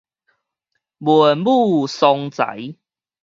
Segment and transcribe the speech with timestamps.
[0.97, 2.73] 文武雙才